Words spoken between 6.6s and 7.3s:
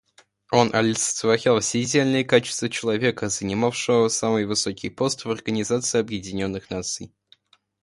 Наций.